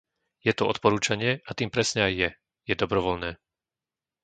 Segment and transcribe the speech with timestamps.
[0.45, 2.29] Je to odporúčanie a tým presne aj je-
[2.73, 3.31] je dobrovoľné.